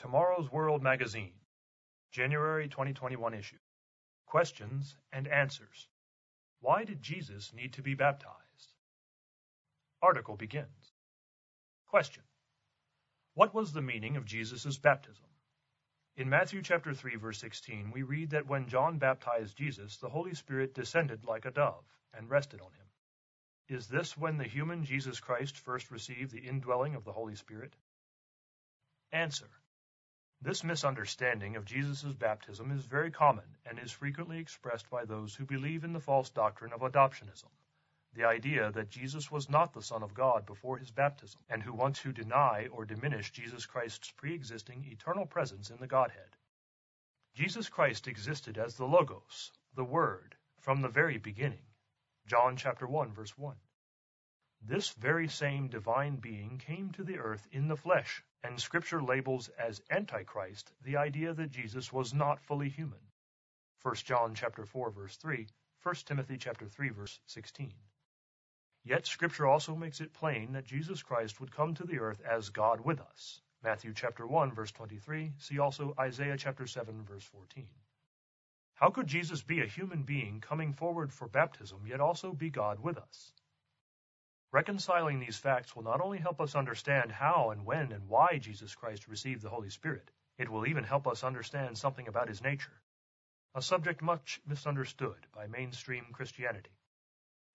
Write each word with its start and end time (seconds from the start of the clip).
Tomorrow's 0.00 0.50
World 0.50 0.82
Magazine, 0.82 1.34
January 2.10 2.68
2021 2.70 3.34
issue. 3.34 3.58
Questions 4.24 4.96
and 5.12 5.28
Answers. 5.28 5.88
Why 6.60 6.84
did 6.84 7.02
Jesus 7.02 7.52
need 7.52 7.74
to 7.74 7.82
be 7.82 7.92
baptized? 7.92 8.72
Article 10.00 10.36
begins. 10.36 10.94
Question. 11.86 12.22
What 13.34 13.52
was 13.52 13.74
the 13.74 13.82
meaning 13.82 14.16
of 14.16 14.24
Jesus' 14.24 14.78
baptism? 14.78 15.26
In 16.16 16.30
Matthew 16.30 16.62
chapter 16.62 16.94
3 16.94 17.16
verse 17.16 17.38
16, 17.38 17.90
we 17.90 18.02
read 18.02 18.30
that 18.30 18.46
when 18.46 18.68
John 18.68 18.96
baptized 18.96 19.58
Jesus, 19.58 19.98
the 19.98 20.08
Holy 20.08 20.32
Spirit 20.32 20.72
descended 20.72 21.26
like 21.26 21.44
a 21.44 21.50
dove 21.50 21.84
and 22.14 22.30
rested 22.30 22.62
on 22.62 22.72
him. 22.72 22.86
Is 23.68 23.86
this 23.86 24.16
when 24.16 24.38
the 24.38 24.44
human 24.44 24.82
Jesus 24.82 25.20
Christ 25.20 25.58
first 25.58 25.90
received 25.90 26.30
the 26.30 26.48
indwelling 26.48 26.94
of 26.94 27.04
the 27.04 27.12
Holy 27.12 27.34
Spirit? 27.34 27.76
Answer. 29.12 29.50
This 30.42 30.64
misunderstanding 30.64 31.56
of 31.56 31.66
Jesus' 31.66 32.14
baptism 32.14 32.70
is 32.70 32.86
very 32.86 33.10
common 33.10 33.58
and 33.66 33.78
is 33.78 33.92
frequently 33.92 34.38
expressed 34.38 34.88
by 34.88 35.04
those 35.04 35.34
who 35.34 35.44
believe 35.44 35.84
in 35.84 35.92
the 35.92 36.00
false 36.00 36.30
doctrine 36.30 36.72
of 36.72 36.80
adoptionism, 36.80 37.50
the 38.14 38.24
idea 38.24 38.72
that 38.72 38.88
Jesus 38.88 39.30
was 39.30 39.50
not 39.50 39.74
the 39.74 39.82
Son 39.82 40.02
of 40.02 40.14
God 40.14 40.46
before 40.46 40.78
his 40.78 40.90
baptism, 40.90 41.42
and 41.50 41.62
who 41.62 41.74
want 41.74 41.96
to 41.96 42.12
deny 42.12 42.68
or 42.68 42.86
diminish 42.86 43.30
Jesus 43.32 43.66
Christ's 43.66 44.12
pre-existing 44.12 44.86
eternal 44.86 45.26
presence 45.26 45.68
in 45.68 45.78
the 45.78 45.86
Godhead. 45.86 46.36
Jesus 47.34 47.68
Christ 47.68 48.08
existed 48.08 48.56
as 48.56 48.76
the 48.76 48.86
Logos, 48.86 49.52
the 49.74 49.84
Word, 49.84 50.36
from 50.58 50.80
the 50.80 50.88
very 50.88 51.18
beginning. 51.18 51.66
John 52.26 52.56
chapter 52.56 52.86
1 52.86 53.12
verse 53.12 53.36
1. 53.36 53.56
This 54.62 54.90
very 54.90 55.26
same 55.26 55.68
divine 55.68 56.16
being 56.16 56.58
came 56.58 56.90
to 56.92 57.02
the 57.02 57.18
earth 57.18 57.48
in 57.50 57.68
the 57.68 57.78
flesh, 57.78 58.22
and 58.42 58.60
scripture 58.60 59.02
labels 59.02 59.48
as 59.48 59.80
antichrist 59.90 60.72
the 60.82 60.98
idea 60.98 61.32
that 61.32 61.50
Jesus 61.50 61.90
was 61.90 62.12
not 62.12 62.42
fully 62.42 62.68
human. 62.68 63.00
1 63.82 63.94
John 63.96 64.34
chapter 64.34 64.66
4 64.66 64.90
verse 64.90 65.16
3, 65.16 65.46
1 65.82 65.94
Timothy 66.04 66.36
chapter 66.36 66.68
3 66.68 66.90
verse 66.90 67.20
16. 67.24 67.72
Yet 68.84 69.06
scripture 69.06 69.46
also 69.46 69.74
makes 69.74 70.02
it 70.02 70.12
plain 70.12 70.52
that 70.52 70.66
Jesus 70.66 71.02
Christ 71.02 71.40
would 71.40 71.52
come 71.52 71.74
to 71.74 71.86
the 71.86 71.98
earth 71.98 72.20
as 72.20 72.50
God 72.50 72.80
with 72.82 73.00
us. 73.00 73.40
Matthew 73.62 73.94
chapter 73.94 74.26
1 74.26 74.52
verse 74.52 74.72
23, 74.72 75.32
see 75.38 75.58
also 75.58 75.94
Isaiah 75.98 76.36
chapter 76.36 76.66
7 76.66 77.02
verse 77.04 77.24
14. 77.24 77.66
How 78.74 78.90
could 78.90 79.06
Jesus 79.06 79.42
be 79.42 79.62
a 79.62 79.66
human 79.66 80.02
being 80.02 80.40
coming 80.40 80.74
forward 80.74 81.12
for 81.12 81.28
baptism, 81.28 81.86
yet 81.86 82.00
also 82.00 82.32
be 82.32 82.50
God 82.50 82.78
with 82.80 82.98
us? 82.98 83.32
Reconciling 84.52 85.20
these 85.20 85.38
facts 85.38 85.76
will 85.76 85.84
not 85.84 86.00
only 86.00 86.18
help 86.18 86.40
us 86.40 86.56
understand 86.56 87.12
how 87.12 87.50
and 87.50 87.64
when 87.64 87.92
and 87.92 88.08
why 88.08 88.38
Jesus 88.38 88.74
Christ 88.74 89.06
received 89.06 89.42
the 89.42 89.48
Holy 89.48 89.70
Spirit, 89.70 90.10
it 90.38 90.48
will 90.48 90.66
even 90.66 90.82
help 90.82 91.06
us 91.06 91.22
understand 91.22 91.78
something 91.78 92.08
about 92.08 92.26
his 92.26 92.42
nature, 92.42 92.82
a 93.54 93.62
subject 93.62 94.02
much 94.02 94.40
misunderstood 94.44 95.28
by 95.32 95.46
mainstream 95.46 96.06
Christianity. 96.12 96.72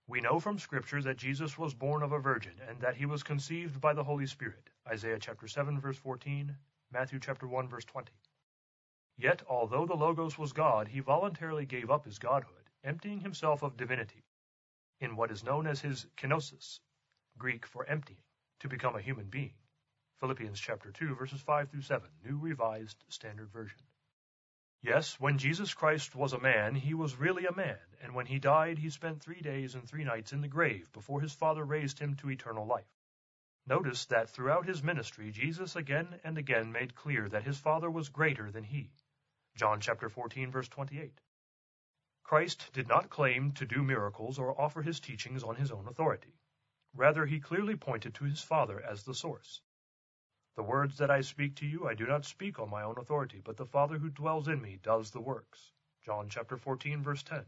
We 0.07 0.21
know 0.21 0.39
from 0.39 0.57
Scripture 0.57 1.01
that 1.01 1.17
Jesus 1.17 1.57
was 1.57 1.73
born 1.73 2.01
of 2.01 2.13
a 2.13 2.19
virgin 2.19 2.61
and 2.65 2.79
that 2.79 2.95
he 2.95 3.05
was 3.05 3.23
conceived 3.23 3.81
by 3.81 3.93
the 3.93 4.05
Holy 4.05 4.27
Spirit. 4.27 4.69
Isaiah 4.87 5.19
chapter 5.19 5.49
7 5.49 5.81
verse 5.81 5.97
14, 5.97 6.55
Matthew 6.91 7.19
chapter 7.19 7.45
1 7.45 7.67
verse 7.67 7.83
20. 7.83 8.13
Yet, 9.17 9.43
although 9.49 9.85
the 9.85 9.95
Logos 9.95 10.37
was 10.37 10.53
God, 10.53 10.87
he 10.87 11.01
voluntarily 11.01 11.65
gave 11.65 11.91
up 11.91 12.05
his 12.05 12.19
godhood, 12.19 12.69
emptying 12.85 13.19
himself 13.19 13.63
of 13.63 13.75
divinity, 13.75 14.23
in 15.01 15.17
what 15.17 15.31
is 15.31 15.43
known 15.43 15.67
as 15.67 15.81
his 15.81 16.07
kenosis, 16.15 16.79
Greek 17.37 17.65
for 17.65 17.85
emptying, 17.85 18.19
to 18.59 18.69
become 18.69 18.95
a 18.95 19.01
human 19.01 19.25
being. 19.25 19.53
Philippians 20.19 20.59
chapter 20.59 20.91
2 20.91 21.15
verses 21.15 21.41
5 21.41 21.69
through 21.69 21.81
7, 21.81 22.09
New 22.23 22.37
Revised 22.37 23.03
Standard 23.09 23.51
Version. 23.51 23.79
Yes, 24.81 25.19
when 25.19 25.37
Jesus 25.37 25.73
Christ 25.73 26.15
was 26.15 26.33
a 26.33 26.39
man, 26.39 26.75
he 26.75 26.93
was 26.93 27.17
really 27.17 27.45
a 27.45 27.55
man, 27.55 27.79
and 28.01 28.13
when 28.13 28.27
he 28.27 28.39
died, 28.39 28.77
he 28.77 28.89
spent 28.89 29.21
three 29.21 29.41
days 29.41 29.75
and 29.75 29.87
three 29.87 30.03
nights 30.03 30.31
in 30.31 30.41
the 30.41 30.47
grave 30.47 30.91
before 30.93 31.21
his 31.21 31.33
Father 31.33 31.63
raised 31.63 31.99
him 31.99 32.15
to 32.17 32.29
eternal 32.29 32.65
life. 32.65 32.85
Notice 33.65 34.05
that 34.05 34.29
throughout 34.29 34.67
his 34.67 34.83
ministry, 34.83 35.31
Jesus 35.31 35.75
again 35.75 36.19
and 36.23 36.37
again 36.37 36.71
made 36.71 36.93
clear 36.93 37.27
that 37.29 37.43
his 37.43 37.57
Father 37.57 37.89
was 37.89 38.09
greater 38.09 38.51
than 38.51 38.63
he, 38.63 38.91
John 39.55 39.81
chapter 39.81 40.07
14 40.07 40.51
verse 40.51 40.67
28. 40.67 41.19
Christ 42.23 42.71
did 42.73 42.87
not 42.87 43.09
claim 43.09 43.53
to 43.53 43.65
do 43.65 43.81
miracles 43.81 44.37
or 44.37 44.59
offer 44.59 44.81
his 44.81 44.99
teachings 44.99 45.43
on 45.43 45.55
his 45.55 45.71
own 45.71 45.87
authority. 45.87 46.33
Rather, 46.97 47.25
he 47.25 47.41
clearly 47.41 47.75
pointed 47.75 48.15
to 48.15 48.23
his 48.23 48.41
Father 48.41 48.81
as 48.81 49.03
the 49.03 49.13
source. 49.13 49.61
The 50.55 50.63
words 50.63 50.97
that 50.97 51.11
I 51.11 51.19
speak 51.19 51.57
to 51.57 51.65
you 51.65 51.85
I 51.85 51.93
do 51.93 52.05
not 52.05 52.23
speak 52.23 52.57
on 52.57 52.69
my 52.69 52.83
own 52.83 52.97
authority, 52.97 53.41
but 53.41 53.57
the 53.57 53.65
Father 53.65 53.97
who 53.97 54.09
dwells 54.09 54.47
in 54.47 54.61
me 54.61 54.79
does 54.81 55.11
the 55.11 55.19
works. 55.19 55.73
John 56.05 56.29
chapter 56.29 56.55
14 56.55 57.03
verse 57.03 57.21
10. 57.23 57.45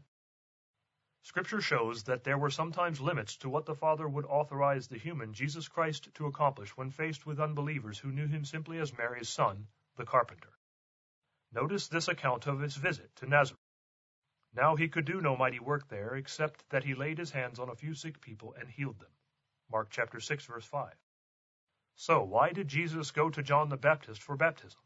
Scripture 1.22 1.62
shows 1.62 2.04
that 2.04 2.24
there 2.24 2.36
were 2.36 2.50
sometimes 2.50 3.00
limits 3.00 3.38
to 3.38 3.48
what 3.48 3.64
the 3.64 3.74
Father 3.74 4.06
would 4.06 4.26
authorize 4.26 4.86
the 4.86 4.98
human 4.98 5.32
Jesus 5.32 5.66
Christ 5.66 6.12
to 6.14 6.26
accomplish 6.26 6.76
when 6.76 6.90
faced 6.90 7.24
with 7.24 7.40
unbelievers 7.40 7.98
who 7.98 8.12
knew 8.12 8.26
him 8.26 8.44
simply 8.44 8.78
as 8.78 8.96
Mary's 8.96 9.30
son, 9.30 9.68
the 9.96 10.04
carpenter. 10.04 10.58
Notice 11.52 11.88
this 11.88 12.08
account 12.08 12.46
of 12.46 12.60
his 12.60 12.76
visit 12.76 13.16
to 13.16 13.26
Nazareth. 13.26 13.62
Now 14.52 14.76
he 14.76 14.88
could 14.88 15.06
do 15.06 15.22
no 15.22 15.36
mighty 15.36 15.58
work 15.58 15.88
there, 15.88 16.14
except 16.16 16.68
that 16.68 16.84
he 16.84 16.94
laid 16.94 17.16
his 17.16 17.30
hands 17.30 17.58
on 17.58 17.70
a 17.70 17.74
few 17.74 17.94
sick 17.94 18.20
people 18.20 18.52
and 18.52 18.68
healed 18.68 18.98
them. 18.98 19.10
Mark 19.70 19.88
chapter 19.90 20.20
6 20.20 20.46
verse 20.46 20.64
5. 20.64 20.94
So, 21.94 22.22
why 22.22 22.52
did 22.52 22.68
Jesus 22.68 23.10
go 23.10 23.28
to 23.28 23.42
John 23.42 23.68
the 23.68 23.76
Baptist 23.76 24.22
for 24.22 24.36
baptism? 24.36 24.80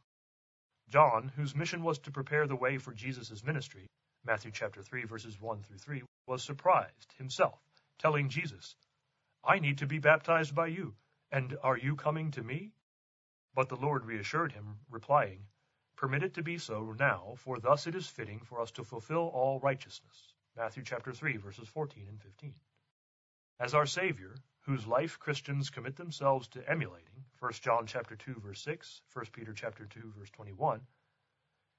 John, 0.88 1.32
whose 1.36 1.54
mission 1.54 1.82
was 1.82 1.98
to 2.00 2.10
prepare 2.10 2.46
the 2.46 2.56
way 2.56 2.78
for 2.78 2.92
Jesus' 2.92 3.44
ministry, 3.44 3.86
Matthew 4.24 4.50
chapter 4.50 4.82
3 4.82 5.04
verses 5.04 5.40
1 5.40 5.62
through 5.62 5.78
3, 5.78 6.02
was 6.26 6.42
surprised 6.42 7.12
himself, 7.18 7.60
telling 7.98 8.28
Jesus, 8.28 8.76
I 9.44 9.58
need 9.58 9.78
to 9.78 9.86
be 9.86 9.98
baptized 9.98 10.54
by 10.54 10.68
you, 10.68 10.94
and 11.30 11.56
are 11.62 11.76
you 11.76 11.96
coming 11.96 12.30
to 12.32 12.42
me? 12.42 12.72
But 13.54 13.68
the 13.68 13.76
Lord 13.76 14.04
reassured 14.04 14.52
him, 14.52 14.78
replying, 14.88 15.46
Permit 15.96 16.22
it 16.22 16.34
to 16.34 16.42
be 16.42 16.58
so 16.58 16.94
now, 16.98 17.34
for 17.36 17.60
thus 17.60 17.86
it 17.86 17.94
is 17.94 18.08
fitting 18.08 18.40
for 18.40 18.60
us 18.60 18.70
to 18.72 18.84
fulfill 18.84 19.28
all 19.28 19.60
righteousness. 19.60 20.34
Matthew 20.56 20.82
chapter 20.82 21.12
3 21.12 21.36
verses 21.36 21.68
14 21.68 22.08
and 22.08 22.20
15. 22.20 22.54
As 23.60 23.74
our 23.74 23.86
Savior, 23.86 24.34
whose 24.62 24.86
life 24.86 25.18
Christians 25.18 25.70
commit 25.70 25.96
themselves 25.96 26.48
to 26.48 26.68
emulating, 26.70 27.24
1 27.40 27.52
John 27.54 27.86
chapter 27.86 28.14
2 28.14 28.40
verse 28.44 28.62
6, 28.62 29.02
1 29.12 29.26
Peter 29.32 29.52
chapter 29.52 29.86
2 29.86 30.12
verse 30.16 30.30
21, 30.30 30.80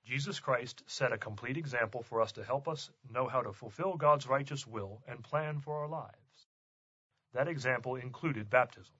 Jesus 0.05 0.41
Christ 0.41 0.83
set 0.85 1.13
a 1.13 1.17
complete 1.17 1.55
example 1.55 2.03
for 2.03 2.21
us 2.21 2.33
to 2.33 2.43
help 2.43 2.67
us 2.67 2.91
know 3.09 3.29
how 3.29 3.41
to 3.41 3.53
fulfill 3.53 3.95
God's 3.95 4.27
righteous 4.27 4.67
will 4.67 5.01
and 5.07 5.23
plan 5.23 5.61
for 5.61 5.79
our 5.79 5.87
lives. 5.87 6.47
That 7.31 7.47
example 7.47 7.95
included 7.95 8.49
baptism. 8.49 8.95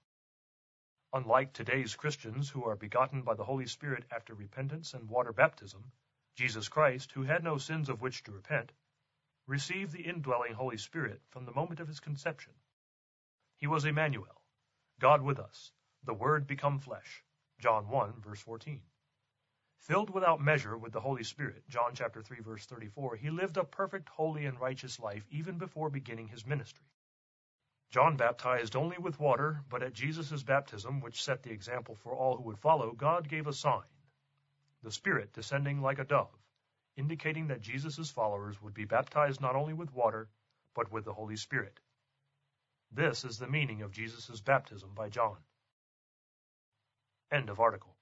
Unlike 1.12 1.52
today's 1.52 1.94
Christians 1.94 2.48
who 2.48 2.64
are 2.64 2.76
begotten 2.76 3.20
by 3.20 3.34
the 3.34 3.44
Holy 3.44 3.66
Spirit 3.66 4.04
after 4.10 4.34
repentance 4.34 4.94
and 4.94 5.10
water 5.10 5.32
baptism, 5.32 5.92
Jesus 6.36 6.68
Christ, 6.68 7.12
who 7.12 7.22
had 7.22 7.44
no 7.44 7.58
sins 7.58 7.90
of 7.90 8.00
which 8.00 8.22
to 8.22 8.32
repent, 8.32 8.72
received 9.46 9.92
the 9.92 10.06
indwelling 10.06 10.54
Holy 10.54 10.78
Spirit 10.78 11.20
from 11.28 11.44
the 11.44 11.52
moment 11.52 11.80
of 11.80 11.86
his 11.86 12.00
conception. 12.00 12.54
He 13.64 13.68
was 13.68 13.86
Emmanuel, 13.86 14.42
God 15.00 15.22
with 15.22 15.38
us, 15.38 15.72
the 16.04 16.12
Word 16.12 16.46
become 16.46 16.78
flesh. 16.78 17.24
John 17.58 17.88
1 17.88 18.20
verse 18.20 18.40
14. 18.40 18.82
Filled 19.78 20.10
without 20.10 20.38
measure 20.38 20.76
with 20.76 20.92
the 20.92 21.00
Holy 21.00 21.24
Spirit, 21.24 21.66
John 21.70 21.94
chapter 21.94 22.20
3 22.20 22.40
verse 22.40 22.66
34, 22.66 23.16
he 23.16 23.30
lived 23.30 23.56
a 23.56 23.64
perfect, 23.64 24.10
holy, 24.10 24.44
and 24.44 24.60
righteous 24.60 25.00
life 25.00 25.26
even 25.30 25.56
before 25.56 25.88
beginning 25.88 26.28
his 26.28 26.44
ministry. 26.44 26.84
John 27.90 28.18
baptized 28.18 28.76
only 28.76 28.98
with 28.98 29.18
water, 29.18 29.64
but 29.70 29.82
at 29.82 29.94
Jesus' 29.94 30.42
baptism, 30.42 31.00
which 31.00 31.24
set 31.24 31.42
the 31.42 31.52
example 31.52 31.94
for 31.94 32.14
all 32.14 32.36
who 32.36 32.42
would 32.42 32.58
follow, 32.58 32.92
God 32.92 33.30
gave 33.30 33.46
a 33.46 33.54
sign, 33.54 33.88
the 34.82 34.92
Spirit 34.92 35.32
descending 35.32 35.80
like 35.80 35.98
a 35.98 36.04
dove, 36.04 36.36
indicating 36.98 37.46
that 37.46 37.62
Jesus' 37.62 38.10
followers 38.10 38.60
would 38.60 38.74
be 38.74 38.84
baptized 38.84 39.40
not 39.40 39.56
only 39.56 39.72
with 39.72 39.94
water, 39.94 40.28
but 40.74 40.92
with 40.92 41.06
the 41.06 41.14
Holy 41.14 41.36
Spirit. 41.36 41.80
This 42.94 43.24
is 43.24 43.38
the 43.38 43.48
meaning 43.48 43.82
of 43.82 43.90
Jesus' 43.90 44.40
baptism 44.40 44.90
by 44.94 45.08
John. 45.08 45.38
End 47.32 47.50
of 47.50 47.58
article. 47.58 47.93